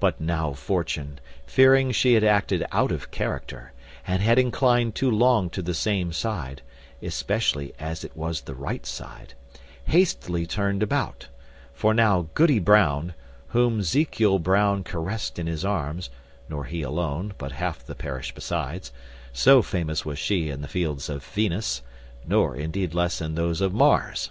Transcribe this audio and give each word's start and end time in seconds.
But 0.00 0.18
now 0.18 0.54
Fortune, 0.54 1.18
fearing 1.44 1.92
she 1.92 2.14
had 2.14 2.24
acted 2.24 2.64
out 2.72 2.90
of 2.90 3.10
character, 3.10 3.74
and 4.06 4.22
had 4.22 4.38
inclined 4.38 4.94
too 4.94 5.10
long 5.10 5.50
to 5.50 5.60
the 5.60 5.74
same 5.74 6.14
side, 6.14 6.62
especially 7.02 7.74
as 7.78 8.02
it 8.02 8.16
was 8.16 8.40
the 8.40 8.54
right 8.54 8.86
side, 8.86 9.34
hastily 9.84 10.46
turned 10.46 10.82
about: 10.82 11.26
for 11.74 11.92
now 11.92 12.28
Goody 12.32 12.58
Brown 12.58 13.12
whom 13.48 13.82
Zekiel 13.82 14.38
Brown 14.38 14.82
caressed 14.82 15.38
in 15.38 15.46
his 15.46 15.62
arms; 15.62 16.08
nor 16.48 16.64
he 16.64 16.80
alone, 16.80 17.34
but 17.36 17.52
half 17.52 17.84
the 17.84 17.94
parish 17.94 18.34
besides; 18.34 18.92
so 19.30 19.60
famous 19.60 20.06
was 20.06 20.18
she 20.18 20.48
in 20.48 20.62
the 20.62 20.68
fields 20.68 21.10
of 21.10 21.22
Venus, 21.22 21.82
nor 22.26 22.56
indeed 22.56 22.94
less 22.94 23.20
in 23.20 23.34
those 23.34 23.60
of 23.60 23.74
Mars. 23.74 24.30